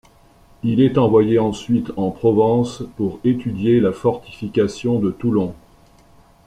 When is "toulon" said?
5.11-5.53